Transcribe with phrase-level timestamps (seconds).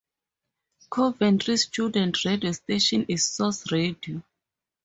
[0.89, 4.23] Coventry's student radio station is Source Radio.